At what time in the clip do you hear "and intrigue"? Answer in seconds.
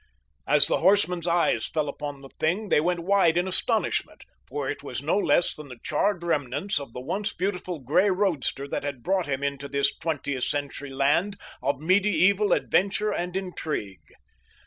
13.11-14.01